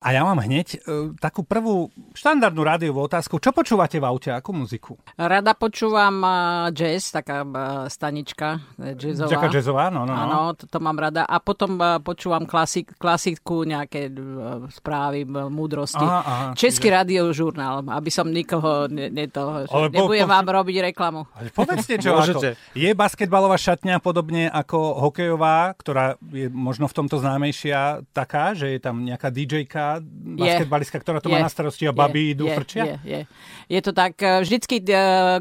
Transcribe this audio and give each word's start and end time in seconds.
A 0.00 0.16
ja 0.16 0.24
mám 0.24 0.40
hneď 0.40 0.80
e, 0.80 1.12
takú 1.20 1.44
prvú 1.44 1.92
štandardnú 2.16 2.64
rádiovú 2.64 3.04
otázku. 3.04 3.36
Čo 3.36 3.52
počúvate 3.52 4.00
v 4.00 4.08
aute? 4.08 4.32
Akú 4.32 4.56
muziku? 4.56 4.96
Rada 5.12 5.52
počúvam 5.52 6.24
uh, 6.24 6.32
jazz, 6.72 7.12
taká 7.12 7.44
uh, 7.44 7.52
stanička 7.84 8.64
e, 8.80 8.96
jazzová. 8.96 9.28
Taká 9.28 9.52
jazzová, 9.52 9.92
no, 9.92 10.08
no, 10.08 10.16
no. 10.16 10.20
Áno, 10.24 10.40
to, 10.56 10.64
to 10.64 10.80
mám 10.80 10.96
rada. 10.96 11.28
A 11.28 11.36
potom 11.36 11.76
uh, 11.76 12.00
počúvam 12.00 12.48
klasik, 12.48 12.96
klasiku, 12.96 13.68
nejaké 13.68 14.08
uh, 14.08 14.64
správy, 14.72 15.28
uh, 15.28 15.52
múdrosti. 15.52 16.00
Aha, 16.00 16.20
aha, 16.24 16.46
Český 16.56 16.88
čiže- 16.88 16.96
radiožurnál, 16.96 17.84
aby 17.84 18.08
som 18.08 18.32
nikoho 18.32 18.88
ne, 18.88 19.12
ne 19.12 19.28
to, 19.28 19.68
že 19.68 19.76
Ale 19.76 19.92
po- 19.92 20.08
nebudem 20.08 20.24
po- 20.24 20.32
vám 20.32 20.46
robiť 20.48 20.76
reklamu. 20.96 21.28
Ale 21.36 21.52
povedzte, 21.52 22.00
čo 22.00 22.16
Môžete. 22.16 22.56
ako. 22.56 22.72
Je 22.72 22.90
basketbalová 22.96 23.60
šatňa 23.60 24.00
podobne 24.00 24.48
ako 24.48 24.96
hokejová, 24.96 25.76
ktorá 25.76 26.16
je 26.32 26.48
možno 26.48 26.88
v 26.88 26.96
tomto 26.96 27.20
známejšia 27.20 28.00
taká, 28.16 28.56
že 28.56 28.72
je 28.72 28.80
tam 28.80 29.04
nejaká 29.04 29.28
DJ-ka, 29.28 29.89
basketbalistka, 30.38 31.02
ktorá 31.02 31.18
to 31.18 31.26
má 31.26 31.42
Je. 31.42 31.44
na 31.44 31.50
starosti 31.50 31.84
a 31.84 31.92
baby 31.92 32.30
Je, 32.30 32.32
idú 32.32 32.44
je, 32.46 32.54
frčia? 32.54 32.82
Je, 32.84 32.94
je. 33.02 33.20
je 33.66 33.80
to 33.82 33.90
tak, 33.90 34.14
eh, 34.22 34.38
vždycky 34.38 34.78
eh, 34.78 34.94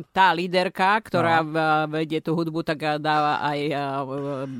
tá 0.09 0.34
líderka, 0.34 0.98
ktorá 1.05 1.45
No. 1.45 1.53
no. 1.53 1.94
vedie 1.94 2.17
tú 2.20 2.34
hudbu, 2.34 2.66
tak 2.66 2.81
dáva 2.98 3.43
aj 3.43 3.59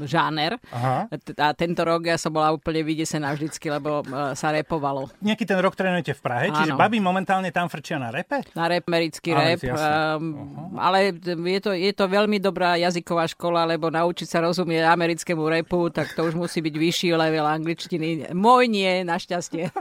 žáner. 0.06 0.60
Aha. 0.70 1.08
A 1.40 1.48
tento 1.54 1.82
rok 1.82 2.06
ja 2.06 2.20
som 2.20 2.30
bola 2.30 2.52
úplne 2.52 2.84
vydesená 2.84 3.32
vždycky, 3.32 3.72
lebo 3.72 4.04
sa 4.36 4.52
repovalo. 4.52 5.08
Nejaký 5.20 5.48
ten 5.48 5.58
rok 5.58 5.74
trénujete 5.74 6.12
v 6.14 6.22
Prahe, 6.22 6.46
čiže 6.52 6.76
Áno. 6.76 6.80
baby 6.80 7.00
momentálne 7.00 7.50
tam 7.50 7.72
frčia 7.72 7.96
na 7.96 8.12
repe? 8.12 8.44
Na 8.52 8.68
rap, 8.68 8.84
americký 8.86 9.32
jasne. 9.32 9.72
Um, 9.72 10.76
ale 10.76 11.16
je 11.24 11.60
to, 11.62 11.72
je 11.72 11.94
to 11.94 12.06
veľmi 12.10 12.42
dobrá 12.42 12.76
jazyková 12.76 13.30
škola, 13.30 13.64
lebo 13.64 13.88
naučiť 13.88 14.28
sa 14.28 14.44
rozumieť 14.44 14.84
americkému 14.84 15.46
repu, 15.62 15.94
tak 15.94 16.12
to 16.12 16.26
už 16.26 16.36
musí 16.36 16.60
byť 16.60 16.76
vyšší 16.76 17.10
level 17.14 17.46
angličtiny. 17.46 18.34
Môj 18.34 18.68
nie, 18.68 19.06
našťastie. 19.06 19.72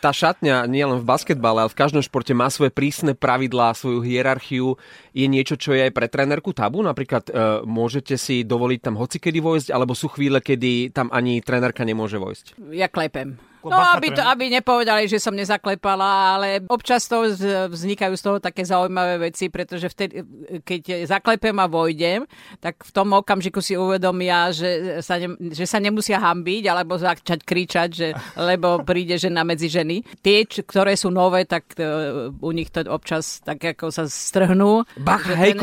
Tá 0.00 0.10
šatňa 0.10 0.66
nie 0.66 0.82
len 0.82 0.98
v 0.98 1.08
basketbale, 1.08 1.64
ale 1.64 1.72
v 1.72 1.78
každom 1.78 2.02
športe 2.02 2.34
má 2.34 2.50
svoje 2.50 2.74
prísne 2.74 3.12
pravidlá, 3.14 3.76
svoju 3.76 4.02
hierarchiu. 4.02 4.80
Je 5.12 5.26
niečo, 5.28 5.54
čo 5.60 5.76
je 5.76 5.86
aj 5.88 5.92
pre 5.92 6.08
trénerku 6.08 6.50
tabu? 6.56 6.82
Napríklad 6.82 7.28
e, 7.28 7.32
môžete 7.68 8.18
si 8.18 8.42
dovoliť 8.42 8.80
tam 8.80 8.98
hocikedy 8.98 9.38
vojsť, 9.38 9.68
alebo 9.70 9.94
sú 9.94 10.10
chvíle, 10.10 10.42
kedy 10.42 10.90
tam 10.90 11.12
ani 11.12 11.44
trénerka 11.44 11.84
nemôže 11.86 12.18
vojsť? 12.18 12.58
Ja 12.74 12.88
klepem. 12.88 13.51
No, 13.62 13.78
aby, 13.94 14.08
to, 14.10 14.22
aby 14.22 14.44
nepovedali, 14.50 15.06
že 15.06 15.22
som 15.22 15.30
nezaklepala, 15.32 16.34
ale 16.34 16.46
občas 16.66 17.06
to 17.06 17.30
vznikajú 17.68 18.14
z 18.16 18.22
toho 18.22 18.36
také 18.38 18.66
zaujímavé 18.66 19.30
veci, 19.30 19.46
pretože 19.46 19.86
vtedy, 19.86 20.22
keď 20.62 21.06
zaklepem 21.06 21.54
a 21.58 21.66
vojdem, 21.66 22.26
tak 22.58 22.82
v 22.82 22.90
tom 22.90 23.14
okamžiku 23.14 23.62
si 23.62 23.78
uvedomia, 23.78 24.50
že 24.50 24.98
sa, 24.98 25.16
ne, 25.16 25.34
že 25.52 25.62
sa 25.62 25.78
nemusia 25.78 26.18
hambiť 26.18 26.64
alebo 26.66 26.98
začať 26.98 27.46
kričať, 27.46 27.88
že, 27.92 28.08
lebo 28.34 28.82
príde 28.82 29.14
žena 29.14 29.46
medzi 29.46 29.70
ženy. 29.70 30.02
Tie, 30.18 30.42
ktoré 30.44 30.98
sú 30.98 31.10
nové, 31.10 31.46
tak 31.46 31.78
uh, 31.78 32.32
u 32.32 32.50
nich 32.50 32.72
to 32.72 32.82
občas 32.86 33.38
tak 33.42 33.62
ako 33.62 33.90
sa 33.90 34.06
strhnú. 34.06 34.82
Bacha, 34.98 35.32
Že 35.32 35.34
tréner- 35.34 35.54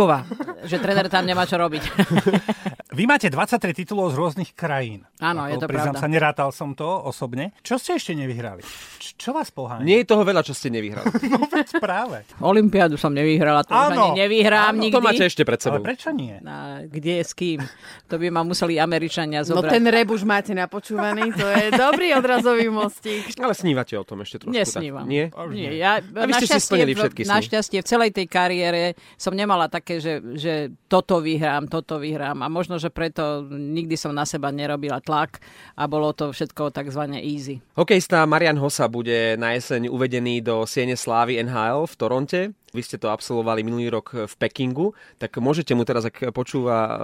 Že 0.64 0.78
tréner 0.80 1.08
tam 1.10 1.24
nemá 1.26 1.44
čo 1.44 1.58
robiť. 1.58 1.84
Vy 2.90 3.06
máte 3.06 3.30
23 3.30 3.54
titulov 3.76 4.10
z 4.10 4.18
rôznych 4.18 4.52
krajín. 4.52 5.06
Áno, 5.18 5.46
je 5.46 5.56
to 5.56 5.70
priznám 5.70 5.94
pravda. 5.94 6.02
sa, 6.02 6.10
nerátal 6.10 6.50
som 6.50 6.74
to 6.74 6.90
osobne. 7.06 7.54
Čo 7.62 7.78
ste 7.78 7.94
ešte 7.94 8.18
nevyhrali? 8.18 8.66
Č- 8.98 9.14
čo 9.14 9.30
vás 9.30 9.52
poháňa? 9.52 9.86
Nie 9.86 10.02
je 10.02 10.08
toho 10.08 10.26
veľa, 10.26 10.42
čo 10.42 10.52
ste 10.52 10.74
nevyhrali. 10.74 11.06
No 11.30 11.46
veď 11.46 11.78
práve. 11.78 12.26
Olympiádu 12.42 12.98
som 12.98 13.14
nevyhrala, 13.14 13.62
to 13.62 13.70
už 13.70 13.94
Áno, 13.94 13.94
ani 14.10 14.26
nevyhrám 14.26 14.74
áno, 14.74 14.82
nikdy. 14.82 14.96
To 14.96 15.06
máte 15.06 15.22
ešte 15.24 15.44
pred 15.44 15.60
Ale 15.60 15.66
sebou. 15.70 15.86
prečo 15.86 16.10
nie? 16.10 16.34
A 16.42 16.56
kde, 16.82 17.22
s 17.22 17.32
kým? 17.32 17.62
To 18.08 18.18
by 18.18 18.28
ma 18.28 18.42
museli 18.42 18.76
Američania 18.76 19.44
No 19.44 19.54
zobrať. 19.54 19.70
ten 19.70 19.84
rep 19.86 20.10
už 20.10 20.26
máte 20.26 20.52
napočúvaný, 20.52 21.30
to 21.32 21.46
je 21.46 21.66
dobrý 21.86 22.10
odrazový 22.12 22.68
mostík. 22.68 23.38
Ale 23.38 23.54
snívate 23.54 23.94
o 23.94 24.04
tom 24.04 24.20
ešte 24.20 24.42
trošku. 24.42 24.50
Nesnívam. 24.52 25.06
Tak. 25.06 25.12
Nie? 25.12 25.30
Nie, 25.52 25.72
ja, 25.78 25.92
A 26.02 26.26
vy 26.26 26.34
ste 26.34 26.48
si 26.48 26.58
splnili 26.58 26.98
všetky 26.98 27.22
sny. 27.22 27.34
našťastie 27.38 27.78
v 27.78 27.88
celej 27.88 28.12
tej 28.18 28.26
kariére 28.26 28.82
som 29.14 29.32
nemala 29.32 29.70
také, 29.70 30.02
že, 30.02 30.18
že 30.34 30.54
toto 30.88 31.22
vyhrám, 31.22 31.68
toto 31.68 32.02
vyhrám. 32.02 32.40
A 32.40 32.50
možno, 32.50 32.79
že 32.80 32.90
preto 32.90 33.46
nikdy 33.52 34.00
som 34.00 34.16
na 34.16 34.24
seba 34.24 34.50
nerobila 34.50 35.04
tlak 35.04 35.44
a 35.76 35.86
bolo 35.86 36.16
to 36.16 36.32
všetko 36.32 36.72
takzvané 36.72 37.20
easy. 37.20 37.60
Hokejista 37.76 38.24
Marian 38.24 38.58
Hosa 38.58 38.88
bude 38.88 39.36
na 39.36 39.54
jeseň 39.54 39.92
uvedený 39.92 40.40
do 40.40 40.64
Siene 40.64 40.96
Slávy 40.96 41.38
NHL 41.44 41.86
v 41.86 41.94
Toronte. 42.00 42.40
Vy 42.72 42.82
ste 42.86 42.98
to 43.02 43.10
absolvovali 43.10 43.66
minulý 43.66 43.90
rok 43.90 44.30
v 44.30 44.34
Pekingu, 44.38 44.94
tak 45.18 45.38
môžete 45.42 45.74
mu 45.74 45.84
teraz, 45.84 46.06
ak 46.06 46.30
počúva, 46.32 46.78
eh, 46.78 46.96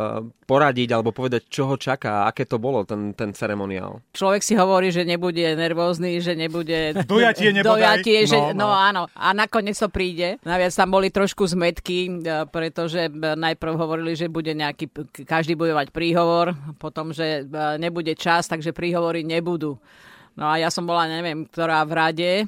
poradiť 0.46 0.90
alebo 0.94 1.10
povedať, 1.10 1.50
čo 1.50 1.66
ho 1.70 1.76
čaká, 1.76 2.30
aké 2.30 2.46
to 2.46 2.62
bolo, 2.62 2.86
ten, 2.86 3.18
ten 3.18 3.34
ceremoniál. 3.34 4.02
Človek 4.14 4.42
si 4.46 4.54
hovorí, 4.54 4.94
že 4.94 5.04
nebude 5.04 5.44
nervózny, 5.58 6.22
že 6.22 6.38
nebude... 6.38 6.94
Dojatie 7.10 7.50
nebodaj. 7.50 8.02
Dojatie, 8.02 8.20
že, 8.30 8.38
No, 8.38 8.52
no, 8.52 8.54
no. 8.54 8.68
no 8.68 8.70
áno. 8.76 9.04
A 9.18 9.34
nakoniec 9.34 9.78
to 9.78 9.90
príde. 9.90 10.38
Naviac 10.46 10.74
tam 10.76 10.94
boli 10.94 11.10
trošku 11.10 11.48
zmetky, 11.50 12.22
e, 12.22 12.46
pretože 12.52 13.10
najprv 13.14 13.74
hovorili, 13.74 14.14
že 14.14 14.30
bude 14.30 14.54
nejaký, 14.54 14.92
každý 15.26 15.58
bude 15.58 15.74
mať 15.74 15.90
príhovor, 15.90 16.54
potom, 16.78 17.10
že 17.16 17.48
nebude 17.82 18.14
čas, 18.14 18.46
takže 18.46 18.76
príhovory 18.76 19.26
nebudú. 19.26 19.80
No 20.36 20.52
a 20.52 20.60
ja 20.60 20.68
som 20.68 20.84
bola, 20.84 21.08
neviem, 21.08 21.48
ktorá 21.48 21.80
v 21.88 21.94
rade 21.96 22.32
e, 22.44 22.46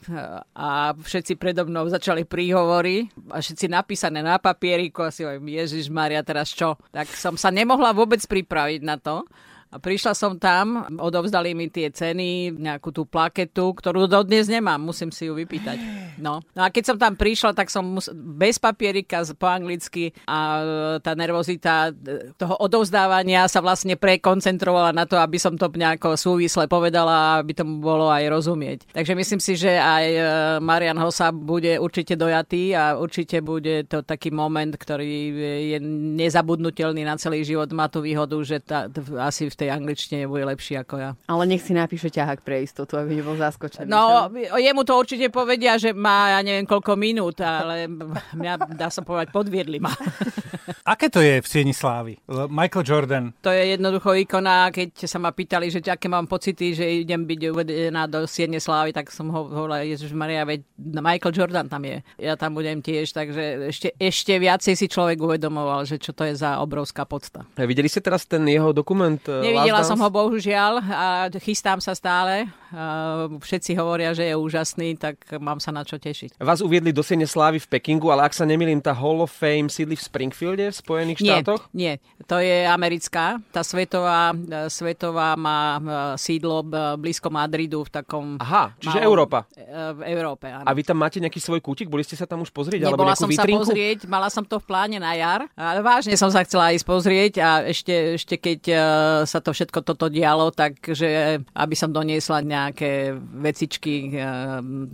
a 0.60 0.92
všetci 0.92 1.40
predo 1.40 1.64
mnou 1.64 1.88
začali 1.88 2.28
príhovory 2.28 3.08
a 3.32 3.40
všetci 3.40 3.72
napísané 3.72 4.20
na 4.20 4.36
papieriku 4.36 5.08
a 5.08 5.12
si 5.12 5.24
hovorím, 5.24 5.56
Ježiš 5.56 5.88
Maria, 5.88 6.20
teraz 6.20 6.52
čo? 6.52 6.76
Tak 6.92 7.08
som 7.16 7.40
sa 7.40 7.48
nemohla 7.48 7.96
vôbec 7.96 8.20
pripraviť 8.20 8.82
na 8.84 9.00
to. 9.00 9.24
Prišla 9.80 10.14
som 10.18 10.36
tam, 10.42 10.86
odovzdali 10.98 11.54
mi 11.54 11.72
tie 11.72 11.94
ceny, 11.94 12.58
nejakú 12.58 12.92
tú 12.92 13.08
plaketu, 13.08 13.72
ktorú 13.78 14.10
dodnes 14.10 14.50
nemám, 14.52 14.82
musím 14.82 15.14
si 15.14 15.30
ju 15.30 15.34
vypýtať. 15.38 15.78
No. 16.18 16.42
no 16.58 16.62
a 16.66 16.74
keď 16.74 16.84
som 16.94 16.98
tam 16.98 17.14
prišla, 17.14 17.54
tak 17.54 17.70
som 17.70 17.86
mus- 17.86 18.12
bez 18.14 18.58
papierika 18.58 19.22
po 19.38 19.46
anglicky 19.46 20.14
a 20.26 20.38
e, 20.38 20.64
tá 21.02 21.14
nervozita 21.14 21.94
e, 21.94 22.34
toho 22.34 22.58
odovzdávania 22.58 23.46
sa 23.46 23.62
vlastne 23.62 23.94
prekoncentrovala 23.94 24.94
na 24.94 25.06
to, 25.06 25.18
aby 25.22 25.38
som 25.38 25.54
to 25.54 25.70
nejako 25.70 26.18
súvisle 26.18 26.66
povedala 26.66 27.28
aby 27.38 27.52
tomu 27.54 27.80
bolo 27.80 28.10
aj 28.10 28.24
rozumieť. 28.28 28.80
Takže 28.92 29.14
myslím 29.14 29.42
si, 29.42 29.54
že 29.56 29.78
aj 29.78 30.06
e, 30.06 30.22
Marian 30.64 30.98
Hosa 30.98 31.30
bude 31.32 31.78
určite 31.78 32.18
dojatý 32.18 32.74
a 32.74 32.98
určite 32.98 33.40
bude 33.46 33.86
to 33.86 34.02
taký 34.02 34.34
moment, 34.34 34.74
ktorý 34.74 35.32
je 35.76 35.78
nezabudnutelný 36.18 37.06
na 37.06 37.16
celý 37.16 37.46
život. 37.46 37.70
Má 37.72 37.88
tú 37.88 38.04
výhodu, 38.04 38.36
že 38.44 38.60
tá, 38.60 38.90
asi 39.22 39.48
v 39.48 39.56
tej 39.56 39.67
angličtine 39.72 40.28
bude 40.28 40.44
lepší 40.46 40.80
ako 40.82 40.96
ja. 41.00 41.12
Ale 41.30 41.44
nech 41.48 41.64
si 41.64 41.72
napíše 41.72 42.12
ťahák 42.12 42.44
pre 42.44 42.64
istotu, 42.64 42.98
aby 43.00 43.20
nebol 43.20 43.38
zaskočený. 43.38 43.88
No, 43.88 44.28
jemu 44.58 44.82
to 44.84 44.94
určite 44.98 45.32
povedia, 45.32 45.80
že 45.80 45.96
má, 45.96 46.38
ja 46.38 46.40
neviem, 46.44 46.68
koľko 46.68 47.00
minút, 47.00 47.40
ale 47.40 47.88
mňa, 48.40 48.76
dá 48.76 48.92
sa 48.92 49.02
povedať, 49.02 49.32
podviedli 49.32 49.80
ma. 49.80 49.94
Aké 50.92 51.12
to 51.12 51.20
je 51.20 51.40
v 51.44 51.48
Sieni 51.48 51.76
Slávy? 51.76 52.20
Michael 52.28 52.84
Jordan. 52.84 53.26
To 53.44 53.52
je 53.52 53.76
jednoducho 53.76 54.16
ikona, 54.16 54.72
keď 54.72 55.04
sa 55.04 55.20
ma 55.20 55.32
pýtali, 55.36 55.68
že 55.68 55.84
aké 55.84 56.08
mám 56.08 56.28
pocity, 56.28 56.76
že 56.76 57.04
idem 57.04 57.28
byť 57.28 57.40
uvedená 57.52 58.08
do 58.08 58.24
Siene 58.24 58.60
Slávy, 58.60 58.96
tak 58.96 59.12
som 59.12 59.28
ho 59.32 59.48
hovorila, 59.48 59.84
Ježiš 59.84 60.16
Maria, 60.16 60.48
veď 60.48 60.64
Michael 60.80 61.36
Jordan 61.36 61.68
tam 61.68 61.84
je. 61.84 62.00
Ja 62.20 62.40
tam 62.40 62.56
budem 62.56 62.80
tiež, 62.80 63.12
takže 63.12 63.68
ešte, 63.72 63.96
ešte 64.00 64.34
viacej 64.40 64.74
si 64.80 64.88
človek 64.88 65.20
uvedomoval, 65.20 65.84
že 65.84 66.00
čo 66.00 66.16
to 66.16 66.24
je 66.24 66.40
za 66.40 66.60
obrovská 66.64 67.04
podsta. 67.04 67.44
A 67.60 67.68
Videli 67.68 67.92
ste 67.92 68.00
teraz 68.00 68.24
ten 68.24 68.48
jeho 68.48 68.72
dokument? 68.72 69.20
Nevidela 69.48 69.82
Last 69.82 69.90
som 69.90 70.00
ho 70.00 70.10
bohužiaľ 70.12 70.74
a 70.84 71.08
chystám 71.40 71.80
sa 71.80 71.96
stále. 71.96 72.48
Všetci 73.38 73.72
hovoria, 73.74 74.12
že 74.12 74.24
je 74.24 74.36
úžasný, 74.36 74.96
tak 74.96 75.16
mám 75.38 75.58
sa 75.58 75.70
na 75.70 75.82
čo 75.82 75.96
tešiť. 75.96 76.38
Vás 76.38 76.60
uviedli 76.60 76.90
do 76.90 77.00
Siene 77.00 77.24
Slávy 77.24 77.58
v 77.58 77.68
Pekingu, 77.70 78.10
ale 78.10 78.24
ak 78.24 78.34
sa 78.34 78.44
nemýlim, 78.44 78.78
tá 78.78 78.92
Hall 78.92 79.20
of 79.20 79.30
Fame 79.30 79.68
sídli 79.68 79.94
v 79.94 80.04
Springfielde 80.04 80.66
v 80.68 80.76
Spojených 80.76 81.20
Nie, 81.20 81.32
štátoch? 81.40 81.62
nie, 81.72 81.94
to 82.24 82.38
je 82.38 82.64
americká. 82.64 83.40
Tá 83.50 83.62
svetová, 83.62 84.32
e, 84.32 84.68
svetová 84.68 85.34
má 85.34 85.78
e, 85.78 85.82
sídlo 86.18 86.62
b- 86.62 86.76
blízko 86.98 87.30
Madridu 87.30 87.82
v 87.82 87.92
takom... 87.94 88.26
Aha, 88.38 88.74
čiže 88.78 88.98
malom- 88.98 89.08
Európa. 89.08 89.40
e, 89.50 89.66
V 89.94 90.02
Európe, 90.06 90.46
áno. 90.48 90.64
A 90.64 90.72
vy 90.72 90.82
tam 90.82 90.98
máte 90.98 91.18
nejaký 91.18 91.40
svoj 91.40 91.60
kútik? 91.60 91.88
Boli 91.88 92.02
ste 92.02 92.16
sa 92.16 92.26
tam 92.26 92.42
už 92.42 92.52
pozrieť? 92.52 92.84
alebo 92.84 93.00
Nebola 93.00 93.14
nejakú 93.14 93.22
som 93.22 93.30
vitrinku? 93.30 93.64
sa 93.64 93.72
pozrieť, 93.72 94.00
mala 94.06 94.28
som 94.28 94.44
to 94.44 94.58
v 94.58 94.66
pláne 94.66 94.98
na 94.98 95.14
jar, 95.14 95.48
ale 95.54 95.80
vážne 95.80 96.14
som 96.14 96.28
sa 96.28 96.42
chcela 96.42 96.72
ísť 96.72 96.86
pozrieť 96.86 97.34
a 97.38 97.50
ešte, 97.64 97.94
ešte 98.16 98.36
keď 98.36 98.60
e, 98.66 98.76
sa 99.24 99.40
to 99.40 99.52
všetko 99.52 99.80
toto 99.84 100.08
dialo, 100.08 100.50
takže 100.50 101.08
aby 101.54 101.76
som 101.76 101.90
doniesla 101.90 102.40
nejaké 102.58 103.14
vecičky, 103.16 103.94
e, 104.10 104.26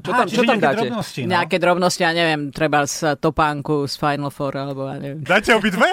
Čo 0.04 0.12
tam- 0.12 0.28
čiže 0.28 0.38
čo 0.38 0.44
tam 0.44 0.60
nejaké 0.60 0.68
dáte? 0.68 0.84
Drobnosti, 0.84 1.22
no. 1.24 1.30
nejaké 1.32 1.56
drobnosti, 1.58 2.02
ja 2.04 2.12
neviem, 2.12 2.42
treba 2.52 2.84
z 2.84 3.16
topánku 3.18 3.88
z 3.88 3.96
Final 3.96 4.30
Four, 4.30 4.54
alebo 4.54 4.92
ja 4.92 5.00
neviem. 5.00 5.24
Dáte 5.24 5.56
obidve? 5.56 5.88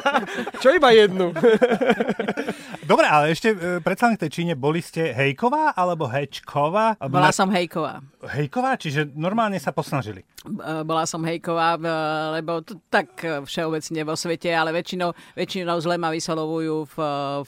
Čo 0.62 0.72
iba 0.72 0.88
jednu? 0.90 1.30
Dobre, 2.92 3.08
ale 3.08 3.32
ešte 3.32 3.56
e, 3.56 3.80
predsa 3.80 4.12
k 4.12 4.20
tej 4.20 4.28
Číne. 4.28 4.52
Boli 4.52 4.84
ste 4.84 5.16
Hejková 5.16 5.72
alebo 5.72 6.12
Hečková? 6.12 7.00
Bola 7.00 7.32
na- 7.32 7.32
som 7.32 7.48
hejková. 7.48 8.04
hejková, 8.20 8.76
čiže 8.76 9.08
normálne 9.16 9.56
sa 9.56 9.72
posnažili. 9.72 10.20
E, 10.20 10.84
bola 10.84 11.08
som 11.08 11.24
hejková, 11.24 11.80
e, 11.80 11.88
lebo 12.36 12.60
to, 12.60 12.76
tak 12.92 13.16
e, 13.24 13.40
všeobecne 13.48 14.04
vo 14.04 14.12
svete, 14.12 14.52
ale 14.52 14.76
väčšinou, 14.76 15.08
väčšinou 15.32 15.80
zle 15.80 15.96
ma 15.96 16.12
vyslovujú 16.12 16.84
v, 16.92 16.96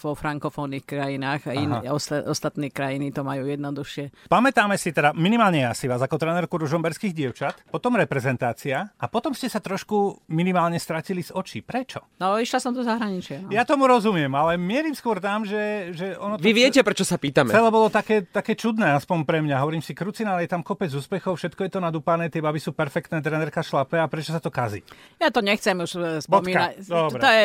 vo 0.00 0.10
frankofónnych 0.16 0.88
krajinách 0.88 1.52
a 1.52 1.52
in, 1.52 1.76
osta, 1.92 2.24
ostatné 2.24 2.72
krajiny 2.72 3.12
to 3.12 3.20
majú 3.20 3.44
jednoduchšie. 3.44 4.32
Pamätáme 4.32 4.80
si 4.80 4.96
teda, 4.96 5.12
minimálne 5.12 5.60
ja 5.60 5.76
si 5.76 5.84
vás 5.84 6.00
ako 6.00 6.16
trénerku 6.16 6.56
ružomberských 6.56 7.12
dievčat, 7.12 7.68
potom 7.68 8.00
reprezentácia 8.00 8.88
a 8.96 9.04
potom 9.12 9.36
ste 9.36 9.52
sa 9.52 9.60
trošku 9.60 10.24
minimálne 10.32 10.80
stratili 10.80 11.20
z 11.20 11.36
očí. 11.36 11.60
Prečo? 11.60 12.00
No, 12.16 12.40
išla 12.40 12.62
som 12.64 12.72
do 12.72 12.80
zahraničia. 12.80 13.44
No. 13.44 13.52
Ja 13.52 13.68
tomu 13.68 13.84
rozumiem, 13.84 14.30
ale 14.32 14.54
mierim 14.54 14.94
skôr 14.94 15.18
tam, 15.18 15.33
že, 15.42 15.90
že 15.90 16.14
ono 16.14 16.38
to... 16.38 16.46
Vy 16.46 16.54
viete, 16.54 16.78
prečo 16.86 17.02
sa 17.02 17.18
pýtame. 17.18 17.50
Celé 17.50 17.70
bolo 17.74 17.90
také, 17.90 18.22
také 18.22 18.54
čudné, 18.54 18.94
aspoň 18.94 19.26
pre 19.26 19.42
mňa. 19.42 19.58
Hovorím 19.58 19.82
si, 19.82 19.90
Krucina, 19.90 20.38
ale 20.38 20.46
je 20.46 20.54
tam 20.54 20.62
kopec 20.62 20.94
úspechov, 20.94 21.34
všetko 21.34 21.66
je 21.66 21.70
to 21.74 21.80
nadúpané, 21.82 22.30
tie 22.30 22.38
baby 22.38 22.62
sú 22.62 22.70
perfektné, 22.70 23.18
trenerka 23.18 23.58
šlape 23.58 23.98
a 23.98 24.06
prečo 24.06 24.30
sa 24.30 24.38
to 24.38 24.54
kazí? 24.54 24.86
Ja 25.18 25.34
to 25.34 25.42
nechcem 25.42 25.74
už 25.74 25.90
e, 25.98 26.00
spomínať. 26.22 26.86
To 26.86 27.28
je, 27.28 27.44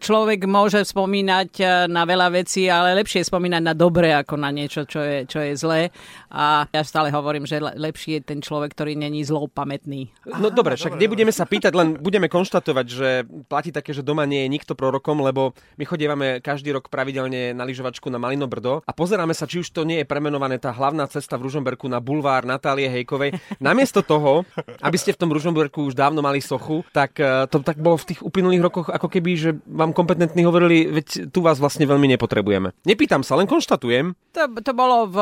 človek 0.00 0.40
môže 0.50 0.82
spomínať 0.82 1.50
e, 1.60 1.64
na 1.86 2.08
veľa 2.08 2.32
vecí, 2.32 2.66
ale 2.66 2.96
lepšie 2.98 3.22
je 3.22 3.30
spomínať 3.30 3.62
na 3.62 3.74
dobre 3.76 4.16
ako 4.16 4.40
na 4.40 4.48
niečo, 4.48 4.88
čo 4.88 5.04
je, 5.04 5.28
čo 5.28 5.44
je 5.44 5.52
zlé. 5.60 5.92
A 6.32 6.64
ja 6.72 6.82
stále 6.82 7.12
hovorím, 7.12 7.44
že 7.44 7.60
lepší 7.60 8.18
je 8.18 8.34
ten 8.34 8.40
človek, 8.40 8.72
ktorý 8.72 8.96
není 8.96 9.20
zlou 9.20 9.44
pamätný. 9.44 10.08
No 10.24 10.48
dobre, 10.48 10.80
však 10.80 10.96
dobre, 10.96 11.04
nebudeme 11.04 11.34
dobre. 11.34 11.42
sa 11.42 11.44
pýtať, 11.44 11.72
len 11.76 12.00
budeme 12.00 12.32
konštatovať, 12.32 12.86
že 12.88 13.08
platí 13.50 13.74
také, 13.74 13.92
že 13.92 14.06
doma 14.06 14.24
nie 14.24 14.46
je 14.46 14.48
nikto 14.48 14.72
prorokom, 14.72 15.20
lebo 15.20 15.52
my 15.76 15.84
chodívame 15.84 16.40
každý 16.40 16.72
rok 16.72 16.79
pravidelne 16.88 17.52
na 17.52 17.64
lyžovačku 17.66 18.08
na 18.08 18.16
Malino 18.16 18.46
Brdo 18.46 18.80
a 18.86 18.92
pozeráme 18.94 19.36
sa, 19.36 19.44
či 19.44 19.60
už 19.60 19.74
to 19.74 19.84
nie 19.84 20.00
je 20.00 20.06
premenované 20.08 20.56
tá 20.56 20.72
hlavná 20.72 21.04
cesta 21.10 21.36
v 21.36 21.50
Ružomberku 21.50 21.90
na 21.90 21.98
bulvár 21.98 22.46
Natálie 22.46 22.88
Hejkovej. 22.88 23.36
Namiesto 23.58 24.00
toho, 24.00 24.46
aby 24.86 24.96
ste 24.96 25.12
v 25.12 25.20
tom 25.20 25.30
Ružomberku 25.34 25.90
už 25.90 25.98
dávno 25.98 26.22
mali 26.22 26.38
sochu, 26.40 26.86
tak 26.94 27.18
eh, 27.18 27.44
to 27.50 27.60
tak 27.60 27.76
bolo 27.82 27.98
v 27.98 28.14
tých 28.14 28.20
uplynulých 28.22 28.62
rokoch 28.62 28.86
ako 28.88 29.10
keby, 29.10 29.30
že 29.34 29.50
vám 29.66 29.92
kompetentní 29.92 30.46
hovorili, 30.46 30.88
veď 30.88 31.34
tu 31.34 31.42
vás 31.42 31.58
vlastne 31.58 31.84
veľmi 31.84 32.06
nepotrebujeme. 32.16 32.72
Nepýtam 32.86 33.26
sa, 33.26 33.34
len 33.34 33.50
konštatujem. 33.50 34.14
To, 34.36 34.42
to 34.62 34.72
bolo 34.72 35.10
v, 35.10 35.18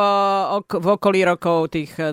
v 0.68 0.86
okolí 0.94 1.24
rokov 1.24 1.72
tých 1.72 1.96
eh, 1.96 2.12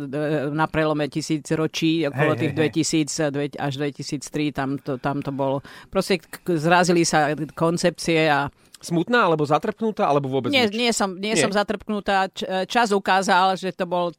na 0.50 0.71
prelome 0.71 1.12
tisíc 1.12 1.44
ročí, 1.51 2.07
okolo 2.07 2.33
hey, 2.33 2.39
tých 2.39 2.53
hey, 2.56 2.71
2000 2.71 3.36
hey. 3.36 3.50
až 3.59 3.74
2003, 3.81 4.56
tam 4.56 4.69
to, 4.80 4.95
tam 5.01 5.19
to 5.19 5.36
bolo. 5.36 5.59
Proste 5.92 6.24
zrazili 6.47 7.03
sa 7.03 7.36
koncepcie 7.57 8.30
a 8.31 8.47
smutná 8.80 9.25
alebo 9.25 9.44
zatrpnutá, 9.48 10.07
alebo 10.07 10.30
vôbec 10.30 10.51
nie, 10.51 10.66
nič? 10.68 10.75
Nie 10.75 10.92
som, 10.92 11.16
nie, 11.18 11.33
nie. 11.33 11.42
som 11.42 11.51
zatrpnutá. 11.51 12.30
Čas 12.69 12.92
ukázal, 12.92 13.57
že 13.57 13.74
to 13.74 13.89
bol 13.89 14.12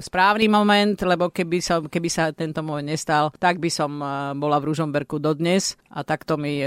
správny 0.00 0.50
moment, 0.50 0.96
lebo 1.04 1.30
keby, 1.30 1.58
som, 1.62 1.86
keby 1.86 2.08
sa 2.10 2.30
tento 2.32 2.60
moment 2.64 2.88
nestal, 2.88 3.30
tak 3.36 3.62
by 3.62 3.70
som 3.70 4.00
bola 4.36 4.58
v 4.58 4.72
Ružomberku 4.72 5.20
dodnes 5.22 5.78
a 5.92 6.02
takto 6.02 6.36
mi 6.40 6.62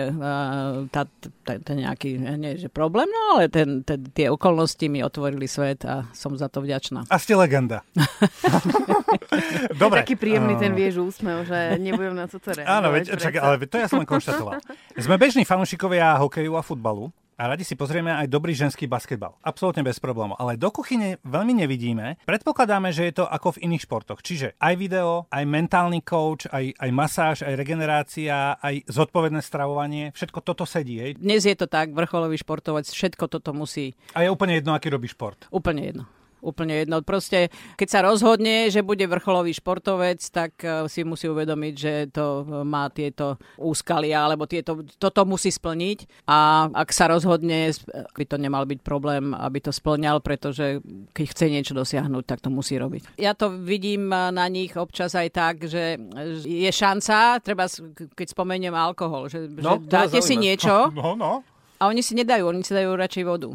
tá, 0.90 1.06
tá, 1.46 1.54
tá 1.60 1.72
nejaký, 1.72 2.18
nie 2.38 2.58
že 2.58 2.70
problém, 2.70 3.10
no 3.10 3.38
ale 3.38 3.50
ten, 3.50 3.82
ten, 3.82 4.02
tie 4.12 4.28
okolnosti 4.30 4.86
mi 4.88 5.02
otvorili 5.02 5.46
svet 5.50 5.84
a 5.88 6.08
som 6.14 6.34
za 6.38 6.48
to 6.48 6.62
vďačná. 6.62 7.08
A 7.10 7.16
ste 7.18 7.34
legenda. 7.36 7.82
Dobre. 9.82 10.04
Taký 10.04 10.16
príjemný 10.16 10.56
ten 10.60 10.74
vieš 10.76 11.02
úsmev, 11.02 11.48
že 11.48 11.80
nebudem 11.80 12.16
na 12.16 12.28
to 12.28 12.38
reagovať. 12.40 12.68
Áno, 12.68 12.88
veď, 12.94 13.04
čak, 13.18 13.34
ale 13.40 13.56
to 13.66 13.78
ja 13.80 13.88
som 13.88 14.00
len 14.00 14.08
konštatoval. 14.08 14.60
Sme 14.96 15.16
bežní 15.18 15.44
fanúšikovia 15.48 16.20
hokeju 16.20 16.54
a 16.56 16.64
futbalu 16.64 17.10
a 17.41 17.41
radi 17.48 17.66
si 17.66 17.80
pozrieme 17.80 18.14
aj 18.14 18.28
dobrý 18.30 18.54
ženský 18.54 18.86
basketbal. 18.86 19.38
Absolútne 19.42 19.82
bez 19.82 19.98
problémov. 19.98 20.38
Ale 20.38 20.60
do 20.60 20.70
kuchyne 20.70 21.18
veľmi 21.26 21.62
nevidíme. 21.64 22.22
Predpokladáme, 22.26 22.94
že 22.94 23.10
je 23.10 23.22
to 23.22 23.26
ako 23.26 23.58
v 23.58 23.72
iných 23.72 23.86
športoch. 23.86 24.20
Čiže 24.22 24.58
aj 24.60 24.74
video, 24.78 25.26
aj 25.32 25.44
mentálny 25.48 26.06
coach, 26.06 26.46
aj, 26.52 26.76
aj 26.78 26.90
masáž, 26.94 27.38
aj 27.48 27.58
regenerácia, 27.58 28.58
aj 28.62 28.86
zodpovedné 28.90 29.42
stravovanie. 29.42 30.14
Všetko 30.14 30.40
toto 30.46 30.66
sedí. 30.68 31.02
Hej? 31.02 31.12
Dnes 31.18 31.46
je 31.48 31.58
to 31.58 31.66
tak, 31.66 31.94
vrcholový 31.96 32.38
športovec, 32.38 32.86
všetko 32.86 33.26
toto 33.32 33.54
musí. 33.56 33.98
A 34.14 34.26
je 34.26 34.30
úplne 34.30 34.60
jedno, 34.60 34.78
aký 34.78 34.94
robí 34.94 35.10
šport. 35.10 35.50
Úplne 35.50 35.84
jedno 35.84 36.06
úplne 36.42 36.84
jedno. 36.84 37.00
Proste, 37.06 37.54
keď 37.78 37.88
sa 37.88 38.00
rozhodne, 38.02 38.68
že 38.68 38.82
bude 38.82 39.06
vrcholový 39.06 39.54
športovec, 39.56 40.20
tak 40.34 40.62
eh, 40.66 40.86
si 40.90 41.06
musí 41.06 41.30
uvedomiť, 41.30 41.74
že 41.78 41.94
to 42.12 42.26
eh, 42.42 42.46
má 42.66 42.90
tieto 42.90 43.38
úskalia, 43.62 44.26
alebo 44.26 44.50
tieto, 44.50 44.82
toto 44.98 45.24
musí 45.24 45.54
splniť. 45.54 46.28
A 46.28 46.68
ak 46.74 46.90
sa 46.92 47.08
rozhodne, 47.08 47.72
by 48.18 48.26
to 48.26 48.38
nemal 48.42 48.66
byť 48.66 48.80
problém, 48.82 49.32
aby 49.38 49.62
to 49.62 49.72
splňal, 49.72 50.20
pretože 50.20 50.82
keď 51.14 51.26
chce 51.32 51.46
niečo 51.48 51.74
dosiahnuť, 51.78 52.24
tak 52.26 52.42
to 52.44 52.50
musí 52.50 52.76
robiť. 52.76 53.16
Ja 53.22 53.38
to 53.38 53.54
vidím 53.54 54.10
na 54.12 54.46
nich 54.50 54.74
občas 54.76 55.14
aj 55.14 55.30
tak, 55.32 55.56
že 55.70 56.02
je 56.44 56.72
šanca, 56.72 57.40
treba, 57.46 57.70
keď 58.18 58.28
spomeniem 58.34 58.74
alkohol, 58.74 59.30
že, 59.30 59.46
no, 59.48 59.78
že 59.78 59.88
dáte 59.88 60.20
si 60.20 60.36
niečo 60.36 60.90
no, 60.98 61.14
no. 61.14 61.46
a 61.78 61.84
oni 61.88 62.02
si 62.02 62.18
nedajú, 62.18 62.50
oni 62.50 62.66
si 62.66 62.74
dajú 62.74 62.90
radšej 62.98 63.24
vodu. 63.28 63.50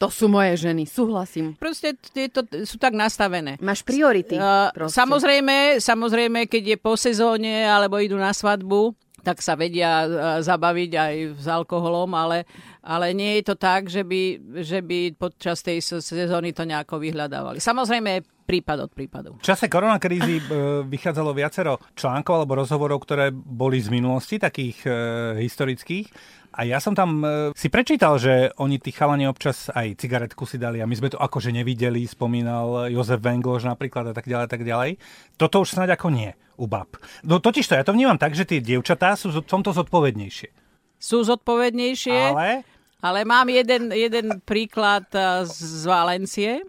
To 0.00 0.08
sú 0.08 0.32
moje 0.32 0.56
ženy, 0.56 0.88
súhlasím. 0.88 1.52
Proste 1.60 1.92
tieto 1.92 2.40
sú 2.64 2.80
tak 2.80 2.96
nastavené. 2.96 3.60
Máš 3.60 3.84
priority. 3.84 4.40
Uh, 4.40 4.72
samozrejme, 4.88 5.76
samozrejme, 5.76 6.48
keď 6.48 6.72
je 6.72 6.76
po 6.80 6.96
sezóne 6.96 7.68
alebo 7.68 8.00
idú 8.00 8.16
na 8.16 8.32
svadbu, 8.32 8.96
tak 9.20 9.44
sa 9.44 9.60
vedia 9.60 10.08
uh, 10.08 10.12
zabaviť 10.40 10.90
aj 10.96 11.14
s 11.36 11.46
alkoholom, 11.46 12.16
ale, 12.16 12.48
ale 12.80 13.12
nie 13.12 13.44
je 13.44 13.52
to 13.52 13.60
tak, 13.60 13.92
že 13.92 14.00
by, 14.00 14.40
že 14.64 14.80
by 14.80 15.20
počas 15.20 15.60
tej 15.60 15.84
sezóny 15.84 16.56
to 16.56 16.64
nejako 16.64 16.96
vyhľadávali. 16.96 17.60
Samozrejme, 17.60 18.24
prípad 18.50 18.78
od 18.82 18.90
prípadu. 18.90 19.30
V 19.38 19.46
čase 19.46 19.70
koronakrízy 19.70 20.42
e, 20.42 20.44
vychádzalo 20.82 21.30
viacero 21.30 21.78
článkov 21.94 22.42
alebo 22.42 22.58
rozhovorov, 22.58 22.98
ktoré 23.06 23.30
boli 23.30 23.78
z 23.78 23.94
minulosti, 23.94 24.42
takých 24.42 24.78
e, 24.82 24.90
historických. 25.38 26.10
A 26.50 26.66
ja 26.66 26.82
som 26.82 26.98
tam 26.98 27.22
e, 27.22 27.54
si 27.54 27.70
prečítal, 27.70 28.18
že 28.18 28.50
oni 28.58 28.82
tí 28.82 28.90
chalani 28.90 29.30
občas 29.30 29.70
aj 29.70 29.94
cigaretku 30.02 30.42
si 30.44 30.58
dali 30.58 30.82
a 30.82 30.88
my 30.90 30.94
sme 30.98 31.14
to 31.14 31.18
akože 31.18 31.54
nevideli, 31.54 32.02
spomínal 32.04 32.90
Jozef 32.90 33.22
Venglož 33.22 33.62
napríklad 33.66 34.10
a 34.10 34.14
tak 34.14 34.26
ďalej, 34.26 34.46
tak 34.50 34.62
ďalej. 34.66 34.98
Toto 35.38 35.62
už 35.62 35.78
snáď 35.78 35.94
ako 35.94 36.10
nie 36.10 36.34
u 36.60 36.66
bab. 36.66 36.98
No 37.24 37.40
totiž 37.40 37.64
to, 37.64 37.78
ja 37.78 37.86
to 37.86 37.96
vnímam 37.96 38.20
tak, 38.20 38.36
že 38.36 38.44
tie 38.44 38.60
dievčatá 38.60 39.16
sú 39.16 39.32
v 39.32 39.46
tomto 39.46 39.72
zodpovednejšie. 39.72 40.52
Sú 41.00 41.24
zodpovednejšie, 41.24 42.18
ale, 42.36 42.66
ale 43.00 43.24
mám 43.24 43.48
jeden, 43.48 43.92
jeden 43.92 44.40
príklad 44.44 45.08
e, 45.12 45.44
z 45.48 45.84
Valencie 45.88 46.64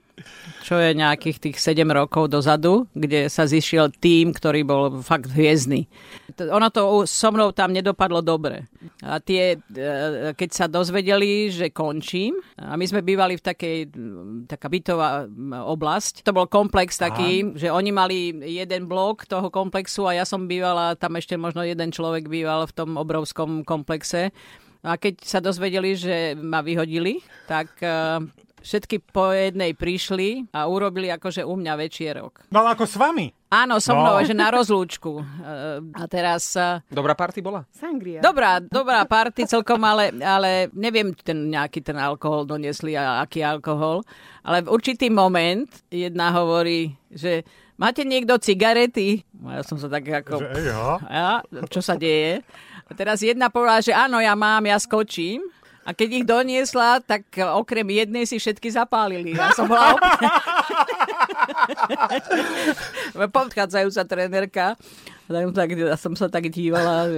čo 0.61 0.77
je 0.77 0.93
nejakých 0.93 1.37
tých 1.41 1.57
7 1.57 1.81
rokov 1.89 2.29
dozadu, 2.29 2.85
kde 2.93 3.27
sa 3.27 3.49
zišiel 3.49 3.89
tým, 3.97 4.31
ktorý 4.31 4.61
bol 4.61 4.81
fakt 5.01 5.33
hviezdny. 5.33 5.89
Ono 6.37 6.67
to 6.69 7.03
so 7.09 7.33
mnou 7.33 7.51
tam 7.51 7.73
nedopadlo 7.73 8.21
dobre. 8.21 8.69
A 9.01 9.17
tie, 9.19 9.57
e, 9.57 10.31
keď 10.37 10.49
sa 10.53 10.65
dozvedeli, 10.69 11.49
že 11.49 11.73
končím, 11.73 12.37
a 12.55 12.77
my 12.77 12.85
sme 12.85 13.01
bývali 13.01 13.35
v 13.35 13.43
takej, 13.43 13.77
taká 14.47 14.69
bytová 14.69 15.25
oblasť, 15.65 16.21
to 16.23 16.31
bol 16.31 16.45
komplex 16.45 17.01
taký, 17.01 17.41
Aha. 17.41 17.57
že 17.57 17.67
oni 17.73 17.91
mali 17.91 18.17
jeden 18.45 18.85
blok 18.85 19.25
toho 19.25 19.49
komplexu 19.49 20.05
a 20.07 20.21
ja 20.21 20.25
som 20.25 20.45
bývala, 20.45 20.95
tam 20.95 21.17
ešte 21.17 21.35
možno 21.35 21.65
jeden 21.65 21.89
človek 21.89 22.29
býval 22.29 22.69
v 22.69 22.75
tom 22.77 22.89
obrovskom 22.95 23.65
komplexe. 23.65 24.29
A 24.81 24.97
keď 24.97 25.21
sa 25.21 25.39
dozvedeli, 25.39 25.93
že 25.93 26.33
ma 26.37 26.65
vyhodili, 26.65 27.21
tak 27.45 27.77
e, 27.85 27.89
všetky 28.61 29.01
po 29.09 29.33
jednej 29.33 29.73
prišli 29.73 30.53
a 30.53 30.69
urobili 30.69 31.09
akože 31.09 31.41
u 31.43 31.57
mňa 31.57 31.73
večierok. 31.75 32.49
No 32.53 32.63
ako 32.63 32.85
s 32.85 32.95
vami? 32.95 33.27
Áno, 33.51 33.83
so 33.83 33.91
mnou, 33.91 34.15
no. 34.15 34.23
že 34.23 34.31
na 34.31 34.47
rozlúčku. 34.47 35.19
Eh, 35.19 35.83
a 35.91 36.07
teraz... 36.07 36.55
Eh, 36.55 36.79
dobrá 36.87 37.11
party 37.19 37.43
bola? 37.43 37.67
Sangria. 37.75 38.23
Dobrá, 38.23 38.63
dobrá 38.63 39.03
party 39.03 39.43
celkom, 39.43 39.81
ale, 39.83 40.15
ale 40.23 40.71
neviem, 40.71 41.11
ten 41.11 41.51
nejaký 41.51 41.83
ten 41.83 41.99
alkohol 41.99 42.47
doniesli 42.47 42.95
a 42.95 43.19
aký 43.19 43.43
alkohol. 43.43 44.07
Ale 44.47 44.63
v 44.63 44.71
určitý 44.71 45.11
moment 45.11 45.67
jedna 45.91 46.31
hovorí, 46.31 46.95
že 47.11 47.43
máte 47.75 48.07
niekto 48.07 48.39
cigarety? 48.39 49.27
A 49.43 49.59
ja 49.59 49.63
som 49.67 49.75
sa 49.75 49.91
tak 49.91 50.07
ako... 50.07 50.47
Že, 50.47 50.71
ja, 51.11 51.43
čo 51.67 51.83
sa 51.83 51.99
deje? 51.99 52.39
Teraz 52.95 53.23
jedna 53.23 53.47
povedala, 53.47 53.79
že 53.79 53.95
áno, 53.95 54.19
ja 54.19 54.35
mám, 54.35 54.63
ja 54.67 54.77
skočím. 54.77 55.43
A 55.91 55.95
keď 55.99 56.23
ich 56.23 56.23
doniesla, 56.23 57.03
tak 57.03 57.27
okrem 57.35 57.83
jednej 57.91 58.23
si 58.23 58.39
všetky 58.39 58.71
zapálili. 58.71 59.35
Ja 59.35 59.51
som 59.51 59.67
bola 59.67 59.91
úplne... 59.91 60.27
Podchádzajúca 63.35 64.07
trénerka. 64.07 64.79
Tak, 65.27 65.67
ja 65.75 65.99
som 65.99 66.15
sa 66.15 66.31
tak 66.31 66.47
dívala. 66.47 67.11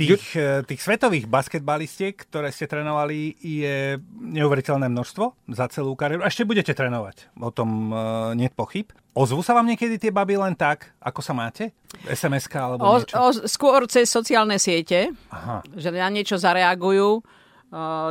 Tých, 0.00 0.32
eh, 0.32 0.64
tých 0.64 0.80
svetových 0.80 1.28
basketbalistiek, 1.28 2.16
ktoré 2.16 2.48
ste 2.56 2.64
trénovali, 2.64 3.36
je 3.36 4.00
neuveriteľné 4.16 4.88
množstvo 4.88 5.52
za 5.52 5.68
celú 5.68 5.92
kariéru. 5.92 6.24
Ešte 6.24 6.48
budete 6.48 6.72
trénovať, 6.72 7.36
o 7.36 7.52
tom 7.52 7.92
uh, 7.92 8.32
nie 8.32 8.48
pochyb. 8.48 8.88
Ozvú 9.12 9.44
sa 9.44 9.52
vám 9.56 9.68
niekedy 9.68 10.00
tie 10.00 10.12
baby 10.12 10.40
len 10.40 10.56
tak, 10.56 10.92
ako 11.00 11.20
sa 11.20 11.36
máte? 11.36 11.72
SMS-ka 12.08 12.60
alebo 12.60 12.80
o, 12.84 12.96
niečo? 13.00 13.16
O, 13.16 13.28
skôr 13.44 13.84
cez 13.88 14.08
sociálne 14.08 14.60
siete, 14.60 15.12
Aha. 15.32 15.64
že 15.72 15.88
na 15.92 16.08
niečo 16.12 16.36
zareagujú 16.36 17.24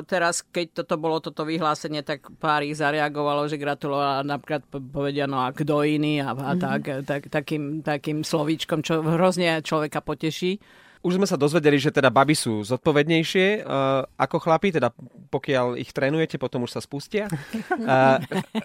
teraz, 0.06 0.44
keď 0.44 0.84
toto 0.84 1.00
bolo 1.00 1.24
toto 1.24 1.48
vyhlásenie, 1.48 2.04
tak 2.04 2.28
pár 2.44 2.62
ich 2.68 2.76
zareagovalo, 2.76 3.48
že 3.48 3.56
gratulovala 3.56 4.28
napríklad 4.28 4.68
povedia, 4.68 5.26
no 5.26 5.40
a 5.40 5.56
kto 5.56 5.88
iný 5.88 6.20
a, 6.20 6.36
a 6.36 6.54
tak, 6.60 7.08
tak, 7.08 7.32
takým, 7.32 7.80
takým 7.80 8.28
slovíčkom, 8.28 8.84
čo 8.84 9.00
hrozne 9.00 9.64
človeka 9.64 10.04
poteší. 10.04 10.60
Už 11.06 11.22
sme 11.22 11.30
sa 11.30 11.38
dozvedeli, 11.38 11.78
že 11.78 11.94
teda 11.94 12.10
baby 12.10 12.34
sú 12.34 12.66
zodpovednejšie 12.66 13.62
uh, 13.62 14.10
ako 14.18 14.42
chlapi, 14.42 14.74
teda 14.74 14.90
pokiaľ 15.30 15.78
ich 15.78 15.94
trénujete, 15.94 16.42
potom 16.42 16.66
už 16.66 16.74
sa 16.74 16.82
spustia. 16.82 17.30
Uh, 17.78 18.18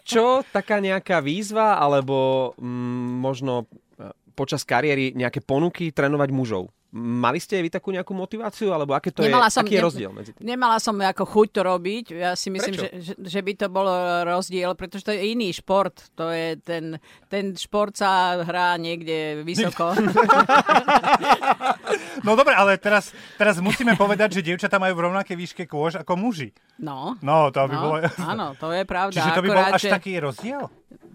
čo 0.09 0.41
taká 0.49 0.81
nejaká 0.81 1.21
výzva, 1.21 1.77
alebo 1.77 2.51
mm, 2.57 3.21
možno 3.21 3.69
uh, 3.69 4.17
počas 4.33 4.65
kariéry 4.65 5.13
nejaké 5.13 5.45
ponuky 5.45 5.93
trénovať 5.93 6.33
mužov? 6.33 6.73
Mali 6.91 7.39
ste 7.39 7.63
vy 7.63 7.71
takú 7.71 7.95
nejakú 7.95 8.11
motiváciu, 8.11 8.75
alebo 8.75 8.99
aké 8.99 9.15
to 9.15 9.23
Nemala 9.23 9.47
je, 9.47 9.55
som, 9.55 9.63
aký 9.63 9.79
je 9.79 9.83
rozdiel 9.87 10.11
medzi 10.11 10.35
tým? 10.35 10.43
Nemala 10.43 10.83
som 10.83 10.99
ako 10.99 11.23
chuť 11.23 11.49
to 11.55 11.61
robiť. 11.63 12.05
Ja 12.19 12.35
si 12.35 12.51
myslím, 12.51 12.75
že, 12.75 12.89
že, 12.99 13.15
že 13.15 13.41
by 13.47 13.53
to 13.55 13.67
bolo 13.71 13.95
rozdiel, 14.27 14.75
pretože 14.75 15.07
to 15.07 15.15
je 15.15 15.31
iný 15.31 15.55
šport. 15.55 16.11
To 16.19 16.35
je 16.35 16.59
ten, 16.59 16.99
ten 17.31 17.55
šport 17.55 17.95
sa 17.95 18.43
hrá 18.43 18.75
niekde 18.75 19.47
vysoko. 19.47 19.95
No 22.21 22.35
dobre, 22.35 22.53
ale 22.53 22.77
teraz, 22.77 23.11
teraz 23.35 23.59
musíme 23.59 23.95
povedať, 23.95 24.39
že 24.39 24.45
dievčatá 24.45 24.77
majú 24.77 24.97
v 24.97 25.05
rovnakej 25.09 25.37
výške 25.37 25.65
kôž 25.65 25.99
ako 26.01 26.17
muži. 26.17 26.51
No. 26.79 27.15
No, 27.21 27.49
to 27.49 27.65
by 27.65 27.75
No, 27.75 27.83
bolo... 27.83 27.97
áno, 28.19 28.47
to 28.57 28.73
je 28.73 28.83
pravda. 28.85 29.15
Čiže 29.15 29.31
to 29.33 29.43
by 29.45 29.49
bol 29.51 29.67
až 29.71 29.83
že- 29.87 29.93
taký 29.93 30.13
rozdiel? 30.19 30.63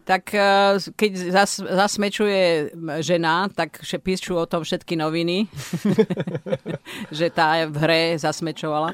Tak 0.06 0.24
eh, 0.38 0.78
keď 0.94 1.12
zas, 1.34 1.58
zasmečuje 1.58 2.70
žena, 3.02 3.50
tak 3.50 3.82
píšu 3.82 4.38
o 4.38 4.46
tom 4.46 4.62
všetky 4.62 4.94
noviny, 4.94 5.50
že 7.18 7.34
tá 7.34 7.66
v 7.66 7.76
hre 7.82 8.02
zasmečovala. 8.22 8.94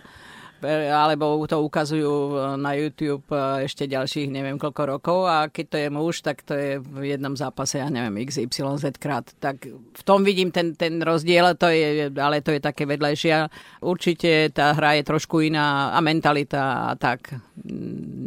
E, 0.62 0.94
Alebo 0.94 1.42
to 1.50 1.58
ukazujú 1.66 2.14
eh, 2.38 2.42
na 2.58 2.78
YouTube 2.78 3.26
eh, 3.34 3.66
ešte 3.66 3.90
ďalších 3.90 4.30
neviem 4.30 4.62
koľko 4.62 4.82
rokov 4.98 5.20
a 5.26 5.50
keď 5.50 5.66
to 5.66 5.78
je 5.82 5.88
muž, 5.90 6.16
tak 6.22 6.46
to 6.46 6.54
je 6.54 6.78
v 6.78 7.18
jednom 7.18 7.34
zápase, 7.34 7.82
ja 7.82 7.90
neviem, 7.90 8.22
XYZ 8.30 8.98
krát. 9.02 9.26
Tak 9.42 9.66
v 9.70 10.02
tom 10.06 10.22
vidím 10.22 10.54
ten, 10.54 10.78
ten 10.78 11.02
rozdiel, 11.02 11.58
to 11.58 11.66
je, 11.70 12.14
ale 12.14 12.46
to 12.46 12.54
je 12.54 12.62
také 12.62 12.86
vedľajšia. 12.86 13.50
Určite 13.82 14.54
tá 14.54 14.78
hra 14.78 15.02
je 15.02 15.04
trošku 15.06 15.42
iná 15.42 15.98
a 15.98 16.00
mentalita 16.00 16.94
a 16.94 16.96
tak. 16.96 17.34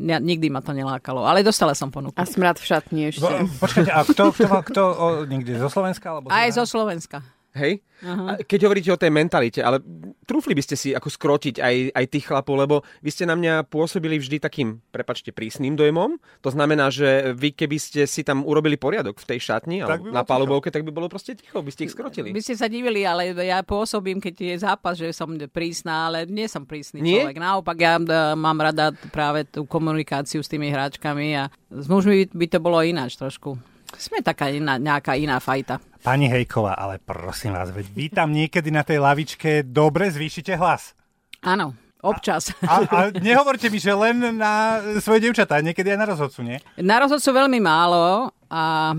Nikdy 0.04 0.50
ma 0.50 0.62
to 0.62 0.74
nelákalo, 0.74 1.26
ale 1.26 1.46
dostala 1.46 1.74
som 1.74 1.90
ponuku. 1.90 2.14
A 2.18 2.26
smrad 2.26 2.58
v 2.58 2.66
šatni 2.66 3.02
ešte. 3.10 3.22
Bo, 3.22 3.30
počkajte, 3.62 3.90
a 3.90 4.00
kto, 4.02 4.24
kto, 4.34 4.48
kto 4.74 4.82
o, 4.82 5.06
niekde 5.26 5.58
zo 5.58 5.70
Slovenska? 5.70 6.06
Alebo 6.10 6.30
Aj 6.30 6.50
zo 6.54 6.66
Slovenska. 6.66 7.33
Hej? 7.54 7.86
A 8.02 8.42
Keď 8.42 8.60
hovoríte 8.66 8.90
o 8.90 8.98
tej 8.98 9.14
mentalite, 9.14 9.62
ale 9.62 9.78
trúfli 10.26 10.52
by 10.52 10.62
ste 10.66 10.74
si 10.74 10.90
ako 10.90 11.06
skrotiť 11.06 11.62
aj, 11.62 11.94
aj 11.94 12.04
tých 12.10 12.26
chlapov, 12.26 12.58
lebo 12.58 12.76
vy 13.00 13.10
ste 13.14 13.24
na 13.24 13.38
mňa 13.38 13.70
pôsobili 13.70 14.18
vždy 14.18 14.42
takým, 14.42 14.82
prepačte, 14.90 15.30
prísnym 15.30 15.78
dojmom. 15.78 16.18
To 16.42 16.50
znamená, 16.50 16.90
že 16.90 17.32
vy 17.32 17.54
keby 17.54 17.78
ste 17.78 18.00
si 18.10 18.26
tam 18.26 18.42
urobili 18.42 18.74
poriadok 18.74 19.22
v 19.22 19.26
tej 19.30 19.38
šatni 19.40 19.86
Tak 19.86 19.86
alebo 19.86 20.10
na 20.10 20.22
palubovke, 20.26 20.74
tak 20.74 20.82
by 20.82 20.90
bolo 20.90 21.06
proste 21.06 21.38
ticho, 21.38 21.62
by 21.62 21.70
ste 21.70 21.86
ich 21.86 21.94
skrotili. 21.94 22.34
By 22.34 22.42
ste 22.42 22.58
sa 22.58 22.66
divili, 22.66 23.06
ale 23.06 23.30
ja 23.30 23.62
pôsobím, 23.62 24.18
keď 24.18 24.34
je 24.34 24.56
zápas, 24.58 24.98
že 24.98 25.14
som 25.14 25.30
prísna, 25.48 26.10
ale 26.10 26.26
nie 26.26 26.50
som 26.50 26.66
prísny 26.66 26.98
Nie? 26.98 27.22
človek. 27.22 27.38
Naopak, 27.38 27.76
ja 27.78 27.94
e, 27.96 28.04
mám 28.34 28.58
rada 28.58 28.90
práve 29.14 29.46
tú 29.46 29.62
komunikáciu 29.62 30.42
s 30.42 30.50
tými 30.50 30.68
hráčkami 30.74 31.38
a 31.38 31.44
s 31.70 31.86
mužmi 31.86 32.26
by 32.34 32.46
to 32.50 32.58
bolo 32.58 32.82
ináč 32.82 33.14
trošku. 33.14 33.54
Sme 33.98 34.20
taká 34.20 34.50
iná, 34.50 34.76
nejaká 34.76 35.14
iná 35.16 35.38
fajta. 35.38 35.78
Pani 36.04 36.28
Hejková, 36.28 36.76
ale 36.76 37.00
prosím 37.00 37.56
vás, 37.56 37.72
veď 37.72 37.86
vy 37.92 38.06
tam 38.12 38.28
niekedy 38.34 38.68
na 38.68 38.84
tej 38.84 39.00
lavičke 39.00 39.64
dobre 39.64 40.12
zvýšite 40.12 40.52
hlas. 40.60 40.92
Áno, 41.40 41.72
občas. 42.04 42.52
A, 42.64 42.84
a 42.84 42.98
nehovorte 43.16 43.72
mi, 43.72 43.80
že 43.80 43.96
len 43.96 44.36
na 44.36 44.84
svoje 45.00 45.24
devčatá, 45.24 45.64
niekedy 45.64 45.96
aj 45.96 45.98
na 46.00 46.08
rozhodcu, 46.12 46.40
nie? 46.44 46.58
Na 46.76 47.00
rozhodcu 47.00 47.32
veľmi 47.32 47.60
málo 47.64 48.28
a 48.52 48.92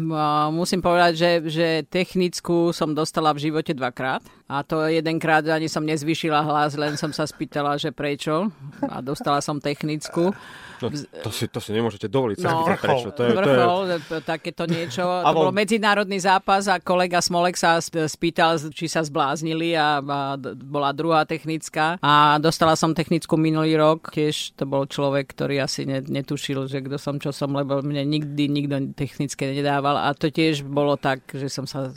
musím 0.50 0.82
povedať, 0.82 1.14
že, 1.14 1.32
že 1.46 1.68
technickú 1.86 2.74
som 2.74 2.98
dostala 2.98 3.32
v 3.38 3.50
živote 3.50 3.78
dvakrát. 3.78 4.26
A 4.46 4.62
to 4.62 4.86
jedenkrát 4.86 5.42
ani 5.50 5.66
som 5.66 5.82
nezvyšila 5.82 6.46
hlas, 6.46 6.78
len 6.78 6.94
som 7.02 7.10
sa 7.10 7.26
spýtala, 7.26 7.82
že 7.82 7.90
prečo. 7.90 8.54
A 8.86 9.02
dostala 9.02 9.42
som 9.42 9.58
technickú. 9.58 10.38
No, 10.84 10.92
to, 11.26 11.32
si, 11.34 11.50
to 11.50 11.58
si 11.58 11.74
nemôžete 11.74 12.06
dovoliť. 12.06 12.46
No. 12.46 12.62
spýtať, 12.62 12.78
prečo? 12.78 13.10
To 13.10 13.22
je, 13.26 13.30
to 13.32 13.34
je... 13.34 13.38
vrchol, 13.42 13.80
to 14.06 14.16
takéto 14.22 14.64
niečo. 14.70 15.02
A 15.02 15.34
To 15.34 15.50
bol 15.50 15.50
medzinárodný 15.50 16.22
zápas 16.22 16.70
a 16.70 16.78
kolega 16.78 17.26
Smolek 17.26 17.58
sa 17.58 17.82
sp- 17.82 18.06
spýtal, 18.06 18.62
či 18.70 18.86
sa 18.86 19.02
zbláznili 19.02 19.74
a, 19.74 19.98
a 19.98 20.20
bola 20.54 20.94
druhá 20.94 21.26
technická. 21.26 21.98
A 22.06 22.38
dostala 22.38 22.78
som 22.78 22.94
technickú 22.94 23.40
minulý 23.42 23.80
rok. 23.82 24.14
Tiež 24.14 24.54
to 24.54 24.70
bol 24.70 24.86
človek, 24.86 25.32
ktorý 25.34 25.64
asi 25.64 25.90
ne, 25.90 26.06
netušil, 26.06 26.70
že 26.70 26.86
kto 26.86 27.02
som, 27.02 27.18
čo 27.18 27.34
som, 27.34 27.50
lebo 27.50 27.82
mne 27.82 28.06
nikdy 28.06 28.46
nikto 28.46 28.94
technické 28.94 29.58
nedával. 29.58 29.98
A 29.98 30.14
to 30.14 30.30
tiež 30.30 30.68
bolo 30.68 31.02
tak, 31.02 31.26
že 31.34 31.50
som 31.50 31.66
sa 31.66 31.90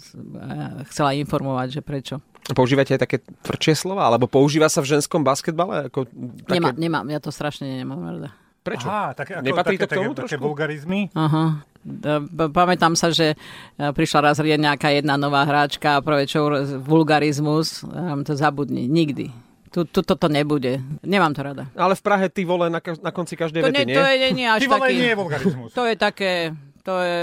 chcela 0.88 1.12
informovať, 1.12 1.68
že 1.76 1.82
prečo. 1.84 2.16
Používate 2.48 2.94
aj 2.94 3.02
také 3.02 3.16
tvrdšie 3.20 3.74
slova? 3.74 4.04
Alebo 4.04 4.24
používa 4.24 4.66
sa 4.66 4.80
v 4.80 4.96
ženskom 4.96 5.20
basketbale? 5.20 5.88
Ako 5.88 6.08
také... 6.44 6.56
Nemá, 6.56 6.70
nemám, 6.72 7.06
ja 7.06 7.18
to 7.18 7.28
strašne 7.28 7.68
nemám 7.76 8.00
rada. 8.00 8.30
Prečo? 8.64 8.84
Aha, 8.84 9.12
také, 9.12 9.36
ako, 9.36 9.44
Nepatrí 9.44 9.76
také, 9.76 9.80
to 9.80 9.86
k 9.86 9.96
tomu 9.96 10.10
také, 10.10 10.18
také 10.18 10.28
trošku? 10.34 10.44
vulgarizmy. 10.44 11.00
Aha. 11.12 11.44
B- 11.88 12.52
Pamätám 12.52 12.92
sa, 12.92 13.08
že 13.08 13.32
e, 13.32 13.36
prišla 13.80 14.20
raz 14.20 14.36
nejaká 14.36 14.92
jedna 14.92 15.16
nová 15.16 15.46
hráčka 15.46 15.96
a 15.96 16.04
prvé 16.04 16.28
čo 16.28 16.44
vulgarizmus, 16.78 17.80
um, 17.82 18.20
to 18.20 18.34
zabudni, 18.34 18.84
nikdy. 18.84 19.32
Tu, 19.68 19.84
tu 19.84 20.00
toto 20.00 20.26
nebude. 20.26 20.80
Nemám 21.00 21.32
to 21.32 21.40
rada. 21.44 21.64
Ale 21.72 21.92
v 21.92 22.02
Prahe 22.02 22.26
ty 22.28 22.42
vole 22.42 22.68
na, 22.68 22.80
ka- 22.80 22.98
na 22.98 23.12
konci 23.12 23.36
každej 23.36 23.60
To, 23.62 23.68
vety, 23.68 23.84
nie? 23.84 23.94
to 23.94 24.02
je 24.02 24.14
nie, 24.18 24.30
nie 24.34 24.48
až 24.48 24.60
Ty 24.60 24.68
vole, 24.68 24.80
taký... 24.84 24.96
nie 24.96 25.08
je 25.08 25.16
vulgarizmus. 25.16 25.70
To 25.72 25.82
je 25.84 25.94
také... 25.96 26.30
To 26.88 26.96
je, 27.04 27.20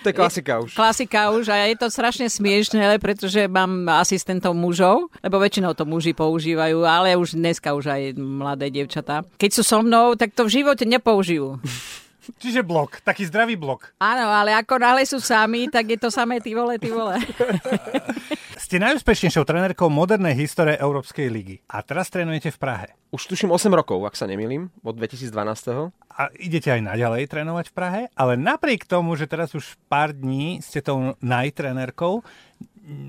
To 0.00 0.08
je 0.08 0.14
klasika 0.16 0.56
už. 0.64 0.72
Klasika 0.72 1.28
už 1.36 1.52
a 1.52 1.68
je 1.68 1.76
to 1.76 1.92
strašne 1.92 2.32
smiešné, 2.32 2.96
pretože 2.96 3.44
mám 3.44 3.84
asistentov 3.92 4.56
mužov, 4.56 5.12
lebo 5.20 5.36
väčšinou 5.36 5.76
to 5.76 5.84
muži 5.84 6.16
používajú, 6.16 6.80
ale 6.80 7.12
už 7.12 7.36
dneska 7.36 7.76
už 7.76 7.92
aj 7.92 8.02
mladé 8.16 8.72
devčatá. 8.72 9.20
Keď 9.36 9.50
sú 9.52 9.62
so 9.68 9.84
mnou, 9.84 10.16
tak 10.16 10.32
to 10.32 10.48
v 10.48 10.64
živote 10.64 10.88
nepoužijú. 10.88 11.60
Čiže 12.42 12.66
blok, 12.66 13.04
taký 13.04 13.28
zdravý 13.28 13.54
blok. 13.54 13.92
Áno, 14.02 14.32
ale 14.32 14.56
ako 14.56 14.82
náhle 14.82 15.04
sú 15.06 15.22
sami, 15.22 15.70
tak 15.70 15.92
je 15.94 15.98
to 16.00 16.08
samé 16.10 16.40
ty 16.42 16.56
vole, 16.56 16.74
ty 16.80 16.90
vole. 16.90 17.20
Ste 18.66 18.82
najúspešnejšou 18.82 19.46
trénerkou 19.46 19.86
modernej 19.86 20.34
histórie 20.34 20.74
Európskej 20.74 21.30
ligy. 21.30 21.62
A 21.70 21.86
teraz 21.86 22.10
trénujete 22.10 22.50
v 22.50 22.58
Prahe. 22.58 22.86
Už 23.14 23.30
tuším 23.30 23.54
8 23.54 23.70
rokov, 23.70 24.02
ak 24.02 24.18
sa 24.18 24.26
nemýlim, 24.26 24.74
od 24.82 24.98
2012. 24.98 25.94
A 25.94 26.34
idete 26.34 26.74
aj 26.74 26.82
naďalej 26.82 27.30
trénovať 27.30 27.70
v 27.70 27.74
Prahe, 27.78 28.02
ale 28.18 28.34
napriek 28.34 28.82
tomu, 28.82 29.14
že 29.14 29.30
teraz 29.30 29.54
už 29.54 29.78
pár 29.86 30.10
dní 30.10 30.58
ste 30.66 30.82
tou 30.82 31.14
najtrénerkou, 31.22 32.26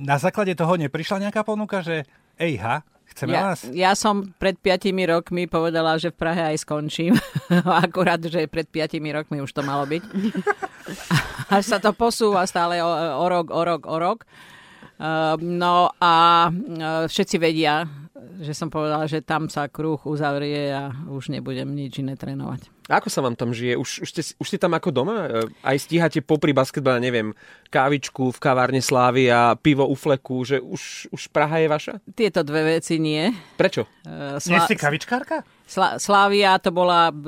na 0.05 0.21
základe 0.21 0.53
toho 0.53 0.77
neprišla 0.77 1.25
nejaká 1.25 1.41
ponuka, 1.41 1.81
že 1.81 2.05
ejha, 2.37 2.85
chceme 3.09 3.33
Ja, 3.33 3.41
vás? 3.49 3.65
ja 3.73 3.97
som 3.97 4.29
pred 4.37 4.61
piatimi 4.61 5.09
rokmi 5.09 5.49
povedala, 5.49 5.97
že 5.97 6.13
v 6.13 6.21
Prahe 6.21 6.53
aj 6.53 6.69
skončím. 6.69 7.17
Akurát, 7.81 8.21
že 8.21 8.45
pred 8.45 8.69
piatimi 8.69 9.09
rokmi 9.09 9.41
už 9.41 9.57
to 9.57 9.65
malo 9.65 9.89
byť. 9.89 10.05
Až 11.57 11.63
sa 11.65 11.81
to 11.81 11.97
posúva 11.97 12.45
stále 12.45 12.77
o, 12.77 12.91
o 12.93 13.25
rok, 13.25 13.49
o 13.49 13.61
rok, 13.65 13.89
o 13.89 13.97
rok. 13.97 14.21
Uh, 14.97 15.37
no 15.37 15.93
a 16.01 16.47
uh, 16.49 17.05
všetci 17.05 17.37
vedia, 17.37 17.85
že 18.41 18.53
som 18.53 18.69
povedala, 18.69 19.05
že 19.05 19.21
tam 19.21 19.45
sa 19.45 19.69
kruh 19.69 20.01
uzavrie 20.09 20.73
a 20.73 20.89
už 21.09 21.29
nebudem 21.29 21.69
nič 21.69 22.01
iné 22.01 22.17
trénovať. 22.17 22.76
Ako 22.87 23.11
sa 23.11 23.19
vám 23.19 23.35
tam 23.35 23.51
žije? 23.51 23.75
Už, 23.75 24.01
už, 24.01 24.09
ste, 24.09 24.21
už 24.35 24.47
ste 24.47 24.57
tam 24.57 24.71
ako 24.71 24.89
doma? 24.89 25.27
Aj 25.59 25.75
stíhate 25.75 26.23
popri 26.23 26.55
basketbale, 26.55 26.99
neviem, 26.99 27.35
kávičku 27.67 28.31
v 28.31 28.39
kavárne 28.39 28.79
Slávy 28.79 29.27
a 29.27 29.53
pivo 29.53 29.83
u 29.83 29.93
fleku, 29.93 30.43
že 30.43 30.57
už, 30.57 31.11
už 31.11 31.21
Praha 31.29 31.59
je 31.59 31.67
vaša? 31.67 31.93
Tieto 32.15 32.41
dve 32.41 32.79
veci 32.79 32.95
nie. 32.95 33.27
Prečo? 33.55 33.83
Uh, 34.07 34.39
Nie 34.47 34.63
ste 34.63 34.79
kavičkárka? 34.79 35.43
Sla- 35.67 35.99
Slávia 35.99 36.55
to 36.63 36.71
bola 36.71 37.11
uh, 37.11 37.23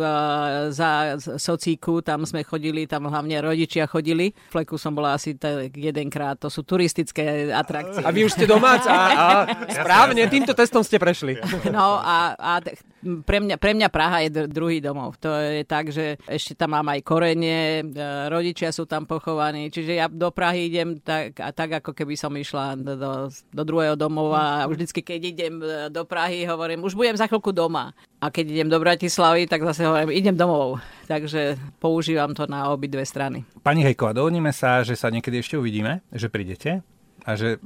za 0.72 1.20
socíku, 1.20 2.00
tam 2.00 2.24
sme 2.24 2.48
chodili, 2.48 2.88
tam 2.88 3.12
hlavne 3.12 3.36
rodičia 3.44 3.84
chodili. 3.84 4.32
V 4.32 4.52
Fleku 4.56 4.80
som 4.80 4.96
bola 4.96 5.20
asi 5.20 5.36
tak 5.36 5.76
jedenkrát, 5.76 6.40
to 6.40 6.48
sú 6.48 6.64
turistické 6.64 7.52
atrakcie. 7.52 8.00
A 8.00 8.16
vy 8.16 8.24
už 8.24 8.40
ste 8.40 8.48
doma? 8.48 8.80
A, 8.80 8.96
a 8.96 9.26
správne, 9.84 10.24
týmto 10.32 10.56
testom 10.56 10.88
ste 10.88 10.96
prešli. 10.96 11.36
No 11.68 12.00
a, 12.00 12.32
a 12.32 12.52
t- 12.64 12.80
pre, 13.28 13.44
mňa, 13.44 13.60
pre 13.60 13.76
mňa 13.76 13.88
Praha 13.92 14.24
je 14.24 14.30
dr- 14.32 14.48
druhý 14.48 14.80
domov. 14.80 15.20
To 15.20 15.36
je 15.36 15.49
tak, 15.66 15.92
že 15.94 16.20
ešte 16.26 16.54
tam 16.56 16.76
mám 16.78 16.88
aj 16.94 17.00
korenie, 17.06 17.82
e, 17.82 18.06
rodičia 18.30 18.70
sú 18.74 18.86
tam 18.86 19.06
pochovaní, 19.06 19.70
čiže 19.70 19.94
ja 19.98 20.06
do 20.10 20.30
Prahy 20.30 20.70
idem 20.70 20.98
tak, 21.02 21.38
a 21.40 21.50
tak 21.52 21.84
ako 21.84 21.92
keby 21.94 22.16
som 22.16 22.34
išla 22.34 22.78
do, 22.80 22.94
do, 22.96 23.12
do 23.32 23.64
druhého 23.64 23.96
domova 24.00 24.64
a 24.64 24.68
vždycky, 24.70 25.02
keď 25.02 25.20
idem 25.26 25.54
e, 25.60 25.90
do 25.90 26.04
Prahy, 26.06 26.46
hovorím, 26.46 26.86
už 26.86 26.96
budem 26.96 27.18
za 27.18 27.28
chvíľku 27.28 27.52
doma. 27.52 27.92
A 28.20 28.28
keď 28.28 28.52
idem 28.52 28.70
do 28.70 28.84
Bratislavy, 28.84 29.48
tak 29.48 29.64
zase 29.64 29.88
hovorím, 29.88 30.12
idem 30.12 30.36
domov. 30.36 30.84
Takže 31.08 31.56
používam 31.80 32.36
to 32.36 32.46
na 32.52 32.68
obidve 32.68 33.08
strany. 33.08 33.48
Pani 33.64 33.82
Hejková, 33.82 34.12
dohodneme 34.12 34.52
sa, 34.52 34.84
že 34.84 35.00
sa 35.00 35.08
niekedy 35.08 35.40
ešte 35.40 35.56
uvidíme, 35.56 36.04
že 36.12 36.28
prídete. 36.28 36.84
A 37.24 37.34
že 37.34 37.60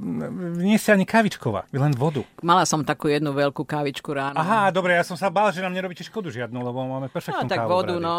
nie 0.54 0.74
si 0.74 0.88
ani 0.88 1.02
kávičková, 1.02 1.66
vy 1.68 1.78
len 1.78 1.92
vodu. 1.92 2.22
Mala 2.40 2.62
som 2.62 2.80
takú 2.80 3.06
jednu 3.06 3.30
veľkú 3.30 3.62
kávičku 3.62 4.10
ráno. 4.10 4.34
Aha, 4.34 4.70
dobre, 4.70 4.92
ja 4.92 5.02
som 5.02 5.14
sa 5.14 5.28
bál, 5.28 5.50
že 5.50 5.58
nám 5.58 5.70
nerobíte 5.70 6.02
škodu 6.02 6.28
žiadnu, 6.28 6.56
lebo 6.56 6.78
máme 6.80 7.06
No, 7.06 7.12
perfektnú 7.12 7.46
tak 7.46 7.58
kávu. 7.60 7.66
v 7.66 7.74
vodu, 7.74 7.94
no. 7.96 8.14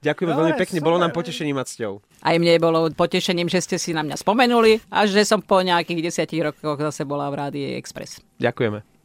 Ďakujeme 0.00 0.30
No, 0.30 0.38
veľmi 0.38 0.54
pekne, 0.56 0.78
bolo 0.78 0.96
nám 0.96 1.10
potešením 1.10 1.56
mať 1.56 1.66
s 1.66 1.74
ťou. 1.76 1.92
Aj 2.20 2.36
mne 2.36 2.52
bolo 2.58 2.78
potešením, 2.88 3.46
že 3.46 3.58
ste 3.58 3.76
si 3.76 3.90
na 3.90 4.00
mňa 4.00 4.14
spomenuli 4.14 4.84
a 4.88 5.04
že 5.04 5.22
som 5.22 5.40
po 5.40 5.58
nejakých 5.58 6.00
desiatich 6.04 6.42
rokoch 6.42 6.78
zase 6.82 7.02
bola 7.02 7.26
v 7.28 7.34
Rádii 7.38 7.66
Express. 7.74 8.20
Ďakujeme. 8.36 8.91